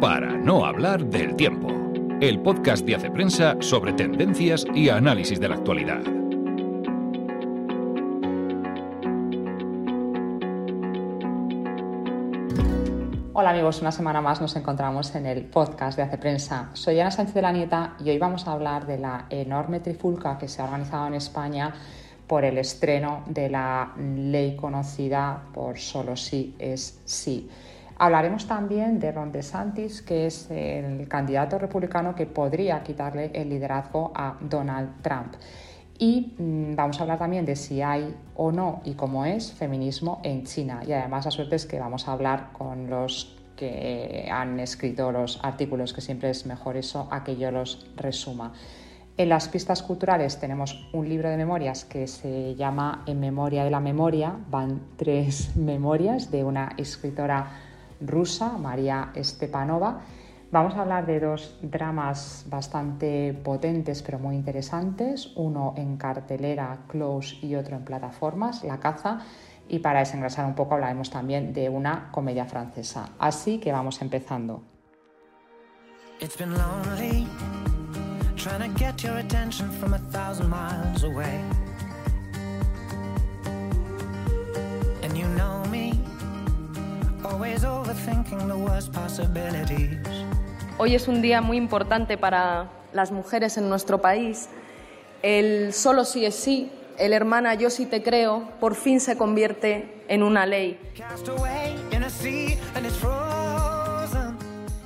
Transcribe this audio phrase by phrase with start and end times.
[0.00, 1.68] Para no hablar del tiempo,
[2.20, 6.02] el podcast de Hace Prensa sobre tendencias y análisis de la actualidad.
[13.32, 16.68] Hola amigos, una semana más nos encontramos en el podcast de Hace Prensa.
[16.74, 20.36] Soy Ana Sánchez de la Nieta y hoy vamos a hablar de la enorme trifulca
[20.36, 21.72] que se ha organizado en España
[22.26, 27.48] por el estreno de la ley conocida por solo sí es sí.
[27.98, 34.12] Hablaremos también de Ron DeSantis, que es el candidato republicano que podría quitarle el liderazgo
[34.14, 35.34] a Donald Trump.
[35.98, 40.20] Y mm, vamos a hablar también de si hay o no y cómo es feminismo
[40.24, 40.82] en China.
[40.86, 45.40] Y además la suerte es que vamos a hablar con los que han escrito los
[45.42, 48.52] artículos, que siempre es mejor eso a que yo los resuma.
[49.16, 53.70] En las pistas culturales tenemos un libro de memorias que se llama En memoria de
[53.70, 54.36] la memoria.
[54.50, 57.65] Van tres memorias de una escritora
[58.00, 60.00] rusa, María Stepanova.
[60.52, 67.36] Vamos a hablar de dos dramas bastante potentes pero muy interesantes, uno en cartelera, Close,
[67.42, 69.20] y otro en plataformas, La caza.
[69.68, 73.10] Y para desengrasar un poco hablaremos también de una comedia francesa.
[73.18, 74.62] Así que vamos empezando.
[78.36, 79.02] trying to get
[90.78, 94.48] Hoy es un día muy importante para las mujeres en nuestro país.
[95.22, 100.02] El solo sí es sí, el hermana yo sí te creo, por fin se convierte
[100.08, 100.78] en una ley.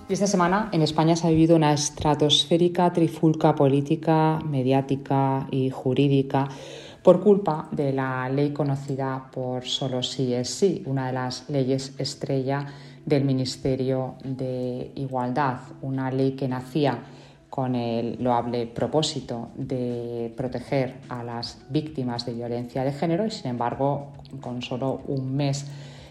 [0.08, 6.48] Y esta semana en España se ha vivido una estratosférica trifulca política, mediática y jurídica
[7.02, 11.94] por culpa de la ley conocida por solo sí es sí, una de las leyes
[11.98, 12.66] estrella
[13.06, 16.98] del Ministerio de Igualdad, una ley que nacía
[17.48, 23.50] con el loable propósito de proteger a las víctimas de violencia de género y sin
[23.50, 25.66] embargo con solo un mes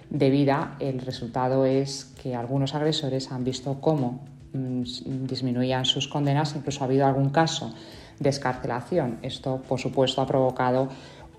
[0.09, 4.21] de vida, el resultado es que algunos agresores han visto cómo
[4.53, 4.83] mm,
[5.27, 7.73] disminuían sus condenas, incluso ha habido algún caso
[8.19, 9.19] de escarcelación.
[9.21, 10.89] Esto, por supuesto, ha provocado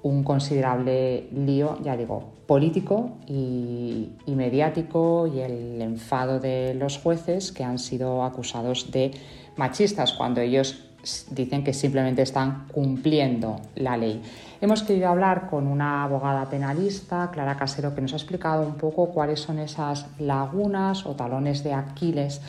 [0.03, 7.63] un considerable lío, ya digo, político y, mediático y el enfado de los jueces que
[7.63, 9.11] han sido acusados de
[9.57, 10.87] machistas cuando ellos
[11.31, 14.23] dicen que simplemente están cumpliendo la ley.
[14.61, 19.11] Hemos querido hablar con una abogada penalista, Clara Casero, que nos ha explicado un poco
[19.11, 22.41] cuáles son esas lagunas o talones de Aquiles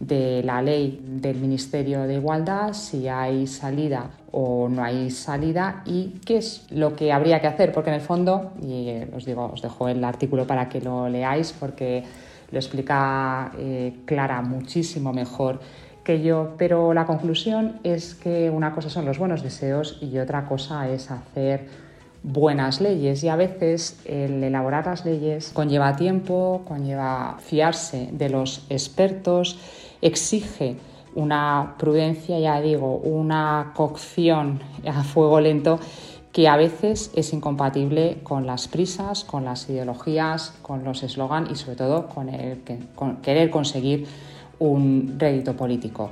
[0.00, 6.20] de la ley del Ministerio de Igualdad, si hay salida o no hay salida y
[6.24, 9.50] qué es lo que habría que hacer, porque en el fondo, y eh, os digo,
[9.52, 12.04] os dejo el artículo para que lo leáis porque
[12.50, 15.60] lo explica eh, Clara muchísimo mejor
[16.04, 20.46] que yo, pero la conclusión es que una cosa son los buenos deseos y otra
[20.46, 21.66] cosa es hacer
[22.22, 28.66] buenas leyes y a veces el elaborar las leyes conlleva tiempo, conlleva fiarse de los
[28.68, 29.58] expertos,
[30.00, 30.76] exige
[31.14, 35.78] una prudencia, ya digo, una cocción a fuego lento
[36.32, 41.56] que a veces es incompatible con las prisas, con las ideologías, con los eslogan y
[41.56, 42.62] sobre todo con el
[42.94, 44.06] con querer conseguir
[44.58, 46.10] un rédito político.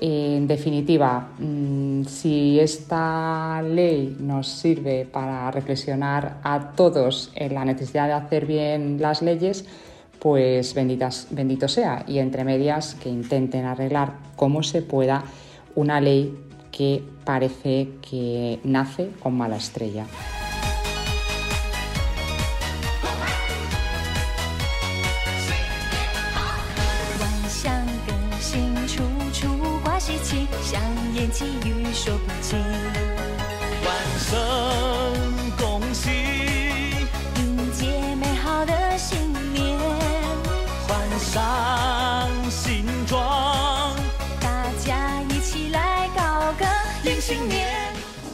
[0.00, 8.06] En definitiva, mm, si esta ley nos sirve para reflexionar a todos en la necesidad
[8.06, 9.66] de hacer bien las leyes,
[10.18, 12.04] pues benditas, bendito sea.
[12.06, 15.24] Y entre medias que intenten arreglar como se pueda
[15.74, 16.36] una ley
[16.70, 20.06] que parece que nace con mala estrella.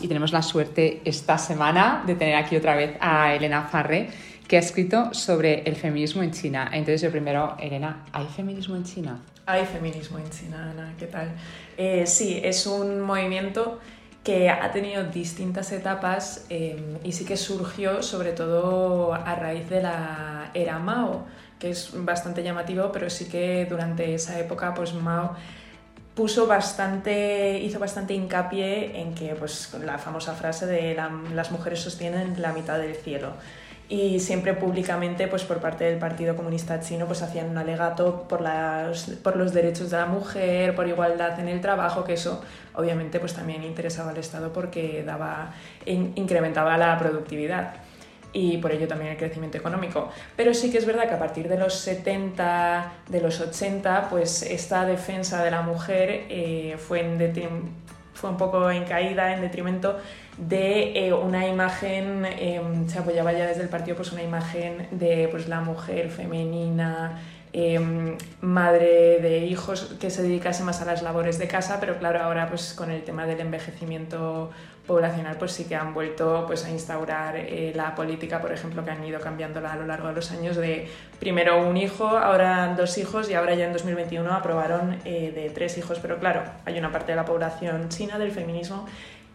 [0.05, 4.11] Y tenemos la suerte esta semana de tener aquí otra vez a Elena Farre,
[4.47, 6.69] que ha escrito sobre el feminismo en China.
[6.71, 9.23] Entonces, yo primero, Elena, ¿hay feminismo en China?
[9.47, 11.33] Hay feminismo en China, Ana, ¿qué tal?
[11.79, 13.81] Eh, sí, es un movimiento
[14.23, 19.81] que ha tenido distintas etapas em, y sí que surgió sobre todo a raíz de
[19.81, 21.25] la era Mao,
[21.59, 25.35] que es bastante llamativo, pero sí que durante esa época pues Mao
[26.15, 30.95] puso bastante, hizo bastante hincapié en que pues la famosa frase de
[31.35, 33.33] las mujeres sostienen la mitad del cielo
[33.89, 38.41] y siempre públicamente pues por parte del Partido Comunista Chino pues hacían un alegato por,
[38.41, 42.43] las, por los derechos de la mujer, por igualdad en el trabajo, que eso
[42.75, 45.53] obviamente pues también interesaba al Estado porque daba,
[45.85, 47.75] incrementaba la productividad
[48.35, 50.11] y por ello también el crecimiento económico.
[50.37, 54.43] Pero sí que es verdad que a partir de los 70, de los 80, pues
[54.43, 57.03] esta defensa de la mujer eh, fue,
[58.13, 59.97] fue un poco en caída, en detrimento
[60.37, 65.29] de eh, una imagen, em, se apoyaba ya desde el partido pues una imagen de
[65.31, 67.21] pues, la mujer femenina,
[67.53, 72.21] em, madre de hijos que se dedicase más a las labores de casa, pero claro,
[72.21, 74.51] ahora pues con el tema del envejecimiento
[74.87, 78.91] poblacional pues sí que han vuelto pues a instaurar eh, la política, por ejemplo, que
[78.91, 80.89] han ido cambiándola a lo largo de los años de
[81.19, 85.79] primero un hijo, ahora dos hijos y ahora ya en 2021 aprobaron eh, de tres
[85.79, 88.87] hijos, pero claro, hay una parte de la población china del feminismo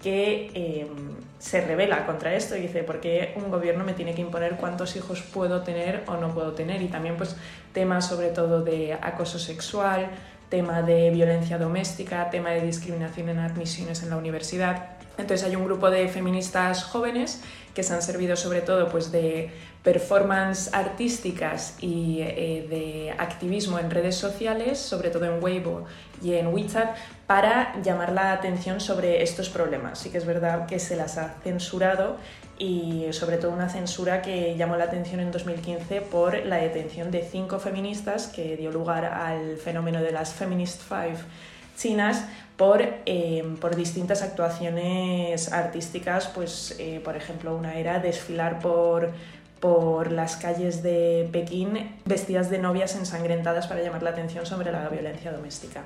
[0.01, 4.22] que em, se revela contra esto y dice, ¿por qué un gobierno me tiene que
[4.22, 6.81] imponer cuántos hijos puedo tener o no puedo tener?
[6.81, 7.36] Y también pues
[7.74, 10.10] temas sobre todo de acoso sexual,
[10.50, 14.99] tema de violencia doméstica, tema de discriminación en admisiones en la universidad.
[15.19, 17.42] Entonces hay un grupo de feministas jóvenes
[17.74, 19.51] que se han servido sobre todo pues, de
[19.83, 25.86] performance artísticas y eh, de activismo en redes sociales, sobre todo en Weibo
[26.21, 26.95] y en WeChat,
[27.27, 30.00] para llamar la atención sobre estos problemas.
[30.00, 32.18] Sí que es verdad que se las ha censurado
[32.57, 37.24] y sobre todo una censura que llamó la atención en 2015 por la detención de
[37.24, 41.19] cinco feministas que dio lugar al fenómeno de las Feminist Five
[41.80, 42.26] chinas
[42.58, 49.12] por, eh, por distintas actuaciones artísticas, pues eh, por ejemplo una era desfilar por,
[49.60, 54.90] por las calles de Pekín vestidas de novias ensangrentadas para llamar la atención sobre la
[54.90, 55.84] violencia doméstica.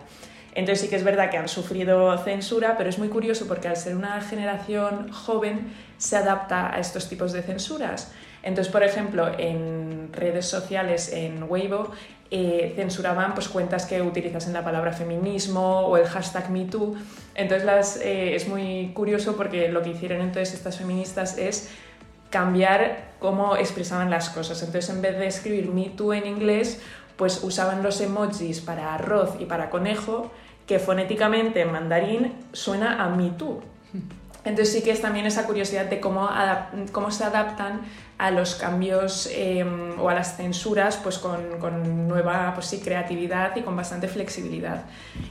[0.56, 3.78] Entonces sí que es verdad que han sufrido censura, pero es muy curioso porque al
[3.78, 8.12] ser una generación joven se adapta a estos tipos de censuras.
[8.44, 11.92] Entonces, por ejemplo, en redes sociales, en Weibo,
[12.36, 16.96] eh, censuraban pues, cuentas que utilizasen la palabra feminismo o el hashtag MeToo.
[17.36, 21.70] Entonces las, eh, es muy curioso porque lo que hicieron entonces estas feministas es
[22.32, 24.64] cambiar cómo expresaban las cosas.
[24.64, 26.82] Entonces en vez de escribir MeToo en inglés,
[27.18, 30.32] pues usaban los emojis para arroz y para conejo,
[30.66, 33.62] que fonéticamente en mandarín suena a MeToo.
[34.46, 36.30] Entonces sí que es también esa curiosidad de cómo,
[36.92, 37.82] cómo se adaptan
[38.18, 43.56] a los cambios em, o a las censuras pues con, con nueva pues sí, creatividad
[43.56, 44.84] y con bastante flexibilidad.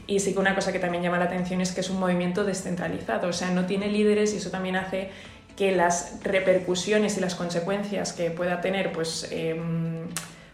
[0.07, 2.45] Y sí que una cosa que también llama la atención es que es un movimiento
[2.45, 5.11] descentralizado, o sea, no tiene líderes y eso también hace
[5.57, 10.07] que las repercusiones y las consecuencias que pueda tener pues, em,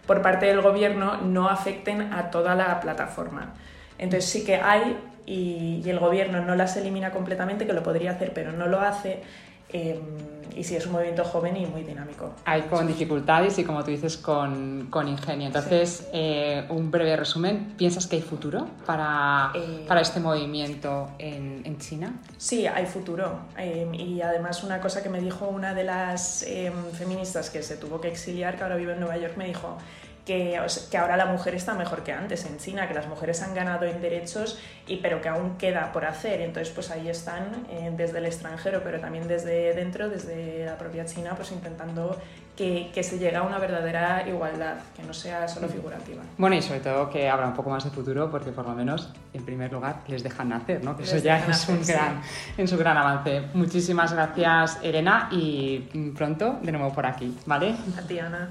[0.07, 3.55] por parte del gobierno no afecten a toda la plataforma.
[3.99, 4.97] Entonces sí que hay
[5.29, 9.23] y, el gobierno no las elimina completamente, que lo podría hacer, pero no lo hace.
[9.71, 9.99] Em,
[10.57, 12.33] y sí, es un movimiento joven y muy dinámico.
[12.47, 15.47] Hay con dificultades y, como tú dices, con, con ingenio.
[15.47, 17.75] Entonces, eh, un breve resumen.
[17.77, 22.15] ¿Piensas que hay futuro para, eh, para este movimiento en, en, China?
[22.39, 23.41] Sí, hay futuro.
[23.59, 27.77] Em, y además, una cosa que me dijo una de las em, feministas que se
[27.77, 29.77] tuvo que exiliar, que ahora vive en Nueva York, me dijo
[30.29, 30.61] que,
[30.91, 33.87] que, ahora la mujer está mejor que antes en China, que las mujeres han ganado
[33.87, 36.43] en derechos, y, pero que aún queda por hacer.
[36.43, 41.07] Entonces, pues ahí están eh, desde el extranjero, pero también desde dentro, desde la propia
[41.07, 42.15] China, pues intentando
[42.55, 46.23] que, que, se llegue a una verdadera igualdad, que no sea solo figurativa.
[46.37, 49.11] Bueno, y sobre todo que habrá un poco más de futuro, porque por lo menos,
[49.33, 50.95] en primer lugar, les dejan nacer, ¿no?
[50.95, 52.21] Que eso ya es un gran,
[52.59, 53.45] en su gran avance.
[53.55, 55.79] Muchísimas gracias, Elena, y
[56.15, 57.75] pronto de nuevo por aquí, ¿vale?
[57.97, 58.51] A ti, Ana.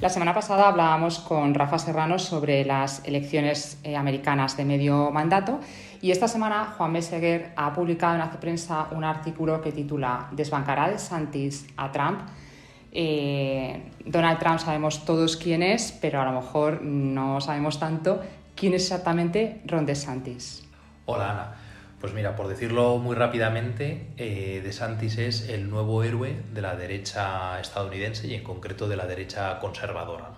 [0.00, 5.60] La semana pasada hablábamos con Rafa Serrano sobre las elecciones eh, americanas de medio mandato
[6.00, 10.88] y esta semana Juan Meseguer ha publicado en Hace Prensa un artículo que titula ¿Desbancará
[10.88, 12.22] de Santis a Trump?
[12.92, 18.22] Eh, Donald Trump sabemos todos quién es, pero a lo mejor no sabemos tanto
[18.56, 20.66] quién es exactamente Ron DeSantis.
[21.04, 21.69] Hola Ana.
[22.00, 27.60] Pues mira, por decirlo muy rápidamente, eh, DeSantis es el nuevo héroe de la derecha
[27.60, 30.30] estadounidense y en concreto de la derecha conservadora.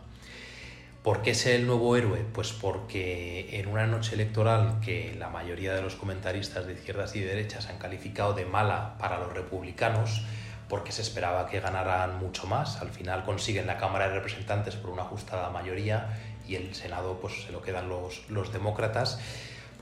[1.04, 2.24] ¿Por qué es el nuevo héroe?
[2.32, 7.20] Pues porque en una noche electoral que la mayoría de los comentaristas de izquierdas y
[7.20, 10.24] derechas han calificado de mala para los republicanos,
[10.68, 14.90] porque se esperaba que ganaran mucho más, al final consiguen la Cámara de Representantes por
[14.90, 19.20] una ajustada mayoría y el Senado pues se lo quedan los demócratas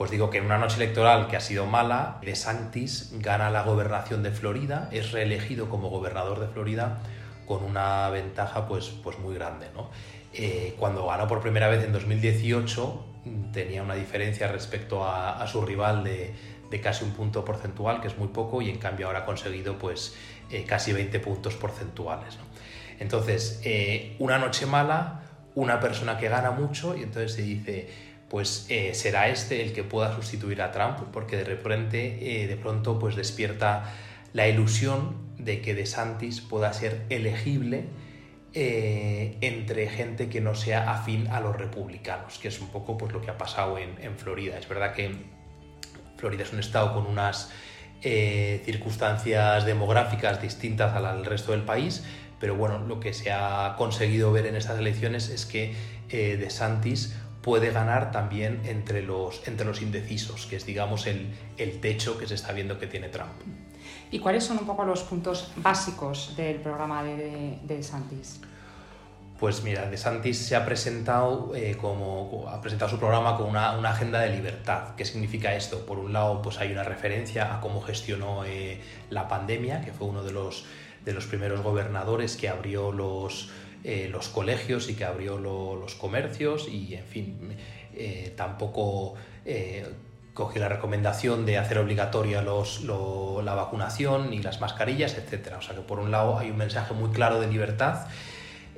[0.00, 4.22] Pues digo que en una noche electoral que ha sido mala, DeSantis gana la gobernación
[4.22, 7.00] de Florida, es reelegido como gobernador de Florida
[7.46, 9.66] con una ventaja pues, pues muy grande.
[9.74, 9.90] ¿no?
[10.32, 13.04] Eh, cuando ganó por primera vez en 2018
[13.52, 16.32] tenía una diferencia respecto a, su rival de,
[16.82, 20.16] casi un punto porcentual, que es muy poco, y en cambio ahora ha conseguido pues,
[20.50, 22.38] eh, casi 20 puntos porcentuales.
[23.00, 25.24] Entonces, eh, una noche mala,
[25.56, 29.82] una persona que gana mucho, y entonces se dice, pues eh, será este el que
[29.82, 33.92] pueda sustituir a Trump, porque de repente, eh, de pronto, pues despierta
[34.32, 37.86] la ilusión de que DeSantis pueda ser elegible
[38.54, 43.12] eh, entre gente que no sea afín a los republicanos, que es un poco pues,
[43.12, 44.56] lo que ha pasado en, Florida.
[44.56, 45.10] Es verdad que
[46.16, 47.50] Florida es un estado con unas
[48.00, 52.04] circunstancias demográficas distintas al resto del país,
[52.38, 55.74] pero bueno, lo que se ha conseguido ver en estas elecciones es que
[56.08, 62.18] DeSantis puede ganar también entre los, entre los indecisos, que es digamos el, el techo
[62.18, 63.32] que se está viendo que tiene Trump.
[64.10, 68.40] ¿Y cuáles son un poco los puntos básicos del programa de, de, Santis?
[69.38, 73.78] Pues mira, De Santis se ha presentado, eh, como, ha presentado su programa con una,
[73.78, 74.94] una, agenda de libertad.
[74.96, 75.86] ¿Qué significa esto?
[75.86, 78.80] Por un lado, pues hay una referencia a cómo gestionó eh,
[79.10, 80.66] la pandemia, que fue uno de los,
[81.04, 83.50] de los primeros gobernadores que abrió los,
[83.82, 87.56] eh, los colegios y que abrió los comercios y, en fin,
[87.96, 89.14] eh, tampoco
[89.46, 89.86] eh,
[90.34, 95.54] cogió la recomendación de hacer obligatoria la vacunación y las mascarillas, etc.
[95.58, 98.06] O sea que por un lado hay un mensaje muy claro de libertad.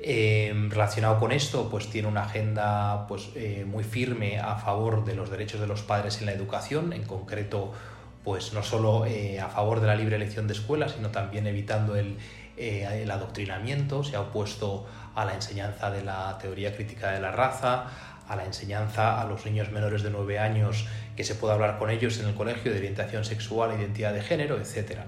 [0.01, 3.29] relacionado con esto, pues tiene una agenda pues,
[3.65, 7.73] muy firme a favor de los derechos de los padres en la educación, en concreto,
[8.23, 12.17] pues no solo a favor de la libre elección de escuelas, sino también evitando el,
[12.57, 17.31] eh, el adoctrinamiento, se ha opuesto a la enseñanza de la teoría crítica de la
[17.31, 17.87] raza,
[18.27, 21.89] a la enseñanza a los niños menores de 9 años que se pueda hablar con
[21.89, 25.01] ellos en el colegio de orientación sexual, identidad de género, etc.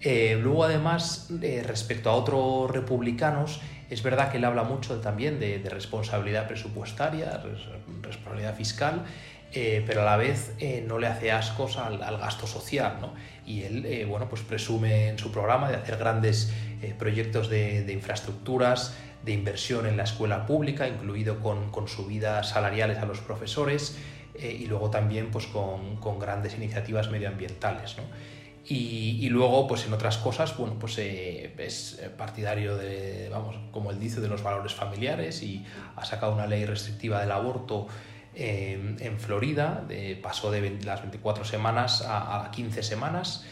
[0.00, 5.40] Eh, luego, además, eh, respecto a otros republicanos, es verdad que él habla mucho también
[5.40, 7.42] de, responsabilidad presupuestaria,
[8.02, 9.04] responsabilidad fiscal,
[9.52, 10.54] pero a la vez
[10.86, 12.98] no le hace ascos al, gasto social.
[13.00, 13.12] ¿no?
[13.50, 16.52] y él eh, bueno, pues presume en su programa de hacer grandes
[16.82, 22.98] eh, proyectos de, infraestructuras, de inversión en la escuela pública, incluido con, con subidas salariales
[22.98, 23.98] a los profesores
[24.34, 27.96] eh, y luego también pues, con, con grandes iniciativas medioambientales.
[27.96, 28.04] ¿no?
[28.64, 33.98] Y, y, luego, pues en otras cosas, bueno, pues es partidario de, vamos, como él
[33.98, 35.64] dice, de los valores familiares y
[35.96, 37.88] ha sacado una ley restrictiva del aborto
[38.40, 39.86] en Florida,
[40.22, 43.44] pasó de las 24 semanas a, 15 semanas.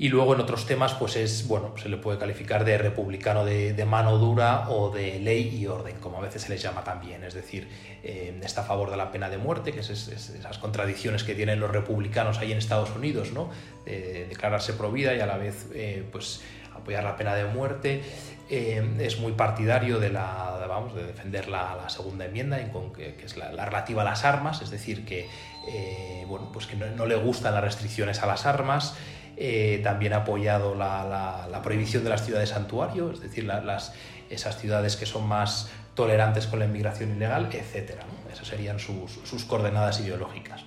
[0.00, 3.84] Y luego en otros temas, pues es, bueno, se le puede calificar de republicano de,
[3.84, 7.24] mano dura o de ley y orden, como a veces se les llama también.
[7.24, 7.68] Es decir,
[8.04, 11.58] eh, está a favor de la pena de muerte, que es, esas contradicciones que tienen
[11.58, 13.50] los republicanos ahí en Estados Unidos, ¿no?
[13.84, 16.42] De declararse pro vida y a la vez, eh, pues
[16.76, 18.02] apoyar la pena de muerte.
[18.50, 23.36] Eh, es muy partidario de, la, vamos, de defender la, segunda enmienda, en que, es
[23.36, 25.28] la, relativa a las armas, es decir, que,
[25.68, 28.96] eh, bueno, pues que no, le gustan las restricciones a las armas.
[29.36, 33.92] Eh, también ha apoyado la, prohibición de las ciudades santuario, es decir, las,
[34.30, 38.00] esas ciudades que son más tolerantes con la inmigración ilegal, etc.
[38.32, 40.64] Esas serían sus, sus, coordenadas ideológicas.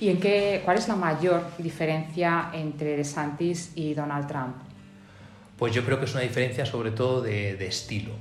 [0.00, 4.69] ¿Y en qué, cuál es la mayor diferencia entre DeSantis y Donald Trump?
[5.60, 8.12] Pues yo creo que es una diferencia sobre todo de, estilo.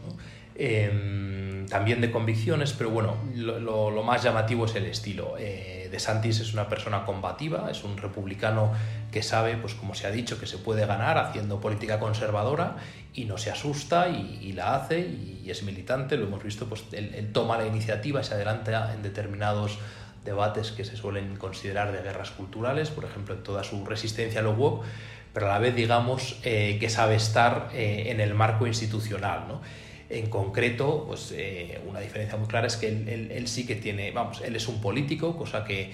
[0.55, 5.36] Em, también de convicciones, pero bueno, lo, más llamativo es el estilo.
[5.39, 8.74] Eh, de Santis es una persona combativa, es un republicano
[9.10, 12.75] que sabe, pues como se ha dicho, que se puede ganar haciendo política conservadora
[13.13, 17.29] y no se asusta y, la hace y, es militante, lo hemos visto, pues él,
[17.31, 19.79] toma la iniciativa, se adelanta en determinados
[20.25, 24.43] debates que se suelen considerar de guerras culturales, por ejemplo, en toda su resistencia a
[24.43, 24.84] lo woke,
[25.33, 29.48] pero a la vez digamos eh, que sabe estar eh, en el marco institucional.
[29.48, 29.62] ¿no?
[30.09, 34.41] En concreto, pues eh, una diferencia muy clara es que él, sí que tiene, vamos,
[34.41, 35.91] él es un político, cosa que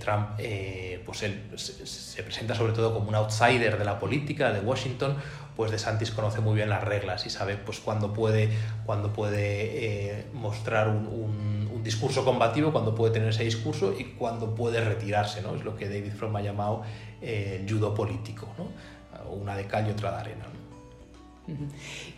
[0.00, 0.40] Trump,
[1.06, 5.16] pues él se presenta sobre todo como un outsider de la política de Washington,
[5.54, 8.48] pues de Santis conoce muy bien las reglas y sabe pues cuándo puede,
[8.84, 11.51] cuando puede mostrar un,
[11.82, 15.54] discurso combativo, cuándo puede tener ese discurso y cuándo puede retirarse, ¿no?
[15.54, 16.82] Es lo que David Fromm ha llamado
[17.20, 18.66] el judo político, ¿no?
[19.30, 20.44] una de cal y otra de arena.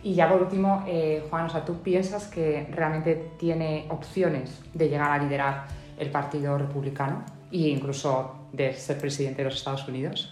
[0.03, 4.87] Y ya por último, eh, Juan, o sea, ¿tú piensas que realmente tiene opciones de
[4.87, 5.65] llegar a liderar
[5.97, 10.31] el Partido Republicano e incluso de ser presidente de los Estados Unidos?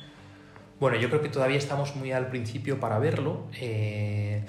[0.80, 3.46] Bueno, yo creo que todavía estamos muy al principio para verlo.
[3.60, 4.44] Eh,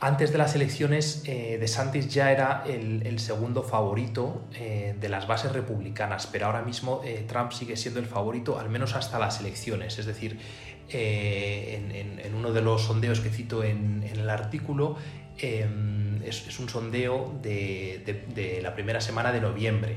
[0.00, 5.50] Antes de las elecciones, eh, DeSantis ya era el, segundo favorito eh, de las bases
[5.50, 9.98] republicanas, pero ahora mismo eh, Trump sigue siendo el favorito, al menos hasta las elecciones.
[9.98, 10.38] Es decir,
[10.88, 14.96] en, uno de los sondeos que cito en, el artículo,
[15.36, 19.96] em, es, un sondeo de, la primera semana de noviembre.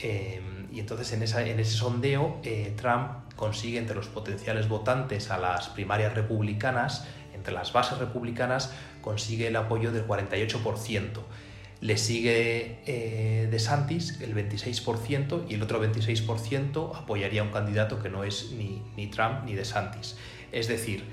[0.00, 2.40] Em, y entonces en, en ese sondeo,
[2.76, 7.06] Trump consigue entre los potenciales votantes a las primarias republicanas,
[7.40, 11.22] entre las bases republicanas, consigue el apoyo del 48%.
[11.80, 18.02] Le sigue eh, De Santis el 26% y el otro 26% apoyaría a un candidato
[18.02, 20.18] que no es ni, ni Trump ni De Santis.
[20.52, 21.04] Es decir,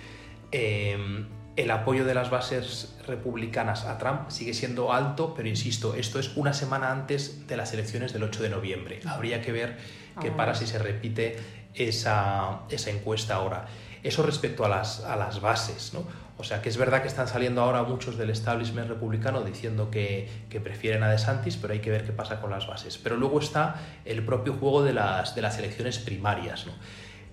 [0.52, 6.20] em, el apoyo de las bases republicanas a Trump sigue siendo alto, pero insisto, esto
[6.20, 9.00] es una semana antes de las elecciones del 8 de noviembre.
[9.06, 9.78] Habría que ver
[10.20, 11.38] qué para si se repite
[11.74, 13.68] esa, esa encuesta ahora.
[14.08, 16.06] Eso respecto a las, a las bases, ¿no?
[16.38, 20.30] O sea que es verdad que están saliendo ahora muchos del establishment republicano diciendo que,
[20.64, 22.98] prefieren a DeSantis, pero hay que ver qué pasa con las bases.
[22.98, 26.68] Pero luego está el propio juego de las, de las elecciones primarias.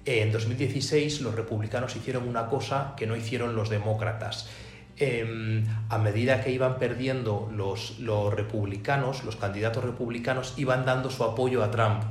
[0.05, 4.49] En 2016 los republicanos hicieron una cosa que no hicieron los demócratas.
[4.97, 11.23] Em, a medida que iban perdiendo los, los republicanos, los candidatos republicanos iban dando su
[11.23, 12.03] apoyo a Trump.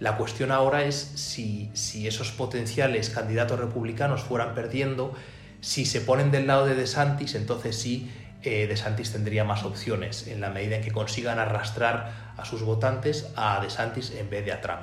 [0.00, 5.12] La cuestión ahora es si, si esos potenciales candidatos republicanos fueran perdiendo,
[5.60, 8.10] si se ponen del lado de DeSantis, entonces sí,
[8.42, 13.32] eh, DeSantis tendría más opciones en la medida en que consigan arrastrar a sus votantes
[13.34, 14.82] a DeSantis en vez de a Trump.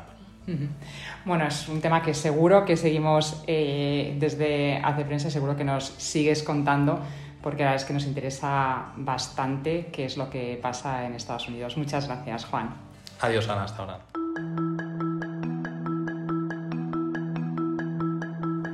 [1.25, 5.85] Bueno, es un tema que seguro que seguimos eh, desde Hace Prensa, seguro que nos
[5.97, 6.99] sigues contando,
[7.41, 11.47] porque la verdad es que nos interesa bastante qué es lo que pasa en Estados
[11.47, 11.77] Unidos.
[11.77, 12.75] Muchas gracias, Juan.
[13.21, 14.24] Adiós, Ana, hasta ahora.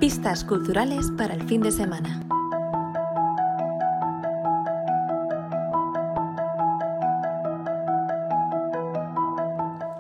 [0.02, 2.24] Pistas culturales para el fin de semana.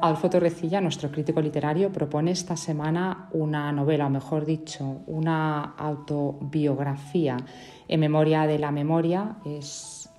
[0.01, 7.37] Adolfo Torrecilla, nuestro crítico literario, propone esta semana una novela, o mejor dicho, una autobiografía
[7.87, 9.35] en memoria de la memoria.
[9.45, 10.09] Es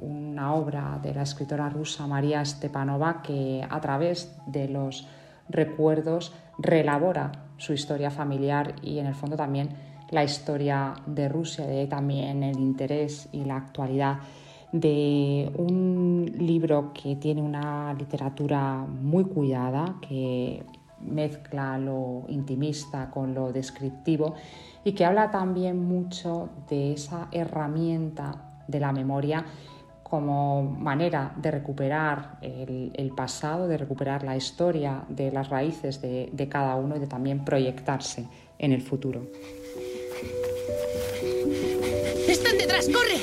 [0.00, 5.04] una obra de la escritora rusa María Stepanova que a través de los
[5.48, 9.70] recuerdos relabora su historia familiar y en el fondo también
[10.10, 14.18] la historia de Rusia, de también el interés y la actualidad
[14.72, 20.64] de un libro que tiene una literatura muy cuidada, que
[21.00, 24.34] mezcla lo intimista con lo descriptivo
[24.84, 29.44] y que habla también mucho de esa herramienta de la memoria
[30.12, 36.76] como manera de recuperar el, pasado, de recuperar la historia de las raíces de, cada
[36.76, 38.26] uno y de también proyectarse
[38.58, 39.22] en el futuro.
[42.28, 42.90] ¡Están detrás!
[42.90, 43.16] ¡Corre!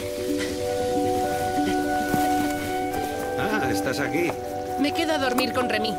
[3.38, 4.32] Ah, estás aquí.
[4.82, 5.94] Me quedo a dormir con Remy.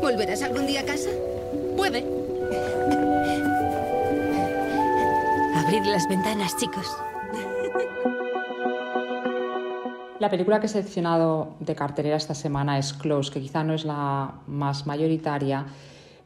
[0.00, 1.10] ¿Volverás algún día a casa?
[1.76, 1.98] Puede.
[5.54, 6.86] Abrid las ventanas, chicos.
[10.22, 13.84] La película que he seleccionado de cartelera esta semana es Close, que quizá no es
[13.84, 15.66] la más mayoritaria,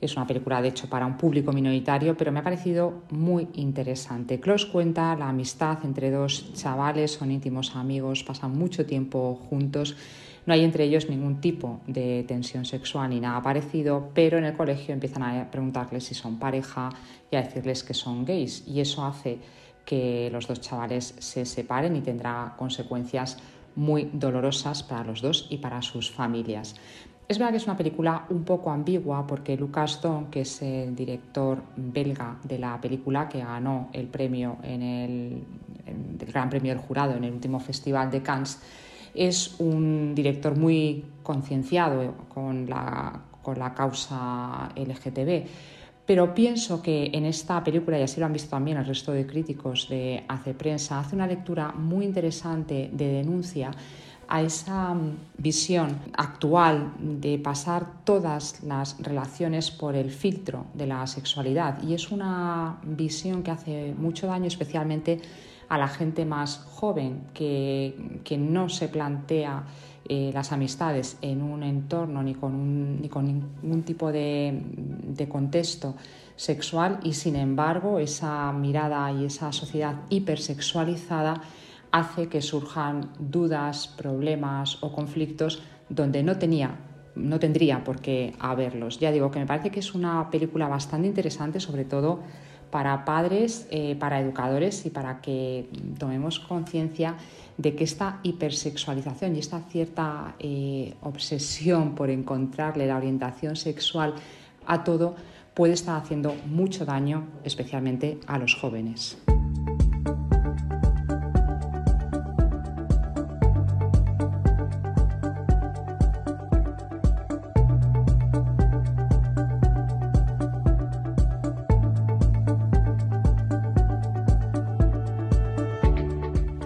[0.03, 4.39] es una película de hecho para un público minoritario, pero me ha parecido muy interesante.
[4.39, 9.97] Close cuenta la amistad entre dos chavales, son íntimos amigos, pasan mucho tiempo juntos.
[10.45, 14.55] No hay entre ellos ningún tipo de tensión sexual ni nada parecido, pero en el
[14.55, 16.91] colegio empiezan a preguntarles si son pareja
[17.31, 18.63] y a decirles que son gays.
[18.69, 19.39] Y eso hace
[19.87, 23.39] que los dos chavales se separen y tendrá consecuencias
[23.77, 26.75] muy dolorosas para los dos y para sus familias.
[27.29, 30.95] Es verdad que es una película un poco ambigua porque Lucas Don, que es el
[30.95, 35.43] director belga de la película que ganó el premio en el,
[36.27, 38.61] Gran Premio del Jurado en el último Festival de Cannes,
[39.15, 45.47] es un director muy concienciado con la, con la causa LGTB
[46.07, 49.27] pero pienso que en esta película, y así lo han visto también el resto de
[49.27, 53.73] críticos de Hace Prensa, hace una lectura muy interesante de denuncia
[54.29, 61.07] a esa mm, visión actual de pasar todas las relaciones por el filtro de la
[61.07, 61.83] sexualidad.
[61.83, 65.21] Y es una visión que hace mucho daño especialmente
[65.69, 69.65] a la gente más joven, que, que no se plantea
[70.09, 74.63] eh, las amistades en un entorno ni con, ni con ningún tipo de,
[75.07, 75.95] de contexto
[76.37, 81.43] sexual y sin embargo esa mirada y esa sociedad hipersexualizada
[81.91, 86.79] hace que surjan dudas, problemas o conflictos donde no tenía
[87.17, 89.01] no tendría por qué haberlos.
[89.01, 92.21] Ya digo que me parece que es una película bastante interesante, sobre todo
[92.77, 95.67] para padres, eh, para educadores y para que
[95.99, 97.15] tomemos conciencia
[97.57, 104.13] de que esta hipersexualización y esta cierta eh, obsesión por encontrarle la orientación sexual
[104.67, 105.17] a todo
[105.55, 109.17] puede estar haciendo mucho daño, especialmente a los jóvenes.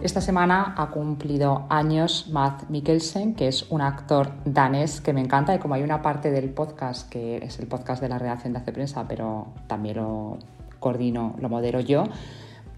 [0.02, 5.54] Esta semana ha cumplido años Matt Mikkelsen, que es un actor danés que me encanta
[5.54, 8.60] y como hay una parte del podcast que es el podcast de la redacción de
[8.60, 10.38] Hace Prensa, pero también lo
[10.78, 12.04] coordino, lo modero yo,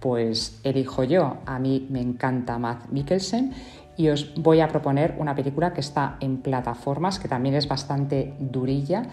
[0.00, 1.36] pues elijo yo.
[1.46, 3.52] A mí me encanta Matt Mikkelsen
[3.96, 8.34] y os voy a proponer una película que está en plataformas, que también es bastante
[8.40, 9.04] durilla,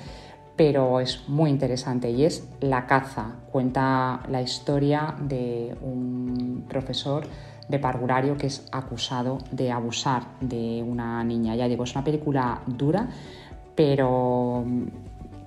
[0.56, 3.36] pero es muy interesante y es La caza.
[3.52, 7.28] Cuenta la historia de un profesor
[7.70, 11.56] de parvulario que es acusado de abusar de una niña.
[11.56, 13.08] Ya digo, es una película dura,
[13.76, 14.66] pero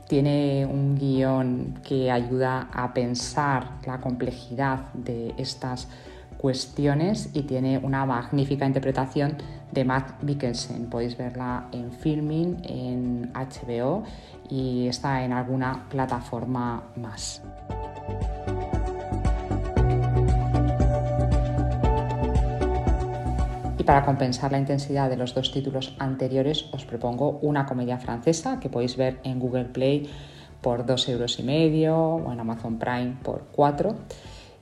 [0.08, 5.88] tiene un guion que ayuda a pensar la complejidad de estas
[6.38, 9.36] cuestiones y tiene una magnífica interpretación
[9.70, 10.90] de Matt Mikkelsen.
[10.90, 14.02] Podéis verla en Filming, en HBO
[14.50, 17.42] y está en alguna plataforma más.
[23.82, 28.60] Y para compensar la intensidad de los dos títulos anteriores os propongo una comedia francesa
[28.60, 30.08] que podéis ver en Google Play
[30.60, 33.96] por dos euros y medio o en Amazon Prime por cuatro.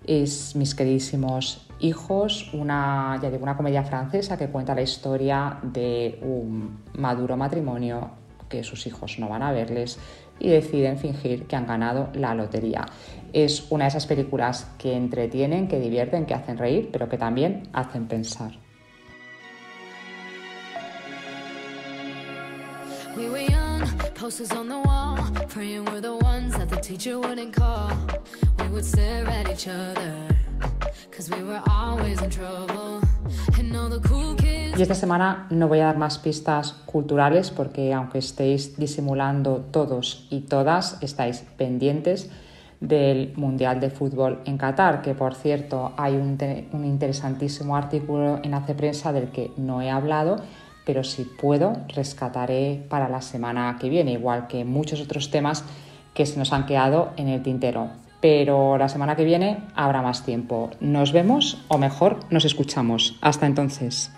[0.06, 6.18] Es Mis queridísimos hijos, una, ya digo, una comedia francesa que cuenta la historia de
[6.22, 8.12] un maduro matrimonio
[8.48, 9.98] que sus hijos no van a verles
[10.38, 12.86] y deciden fingir que han ganado la lotería.
[13.34, 17.64] Es una de esas películas que entretienen, que divierten, que hacen reír, pero que también
[17.74, 18.69] hacen pensar.
[34.78, 40.26] Y esta semana no voy a dar más pistas culturales porque aunque estéis disimulando todos
[40.30, 42.30] y todas, estáis pendientes
[42.80, 46.38] del Mundial de Fútbol en Qatar, que por cierto hay un,
[46.72, 50.36] un interesantísimo artículo en Hace Prensa del que no he hablado
[50.90, 55.62] pero si puedo, rescataré para la semana que viene, igual que muchos otros temas
[56.14, 57.90] que se nos han quedado en el tintero.
[58.20, 60.70] Pero la semana que viene habrá más tiempo.
[60.80, 63.16] Nos vemos o mejor nos escuchamos.
[63.20, 64.10] Hasta entonces.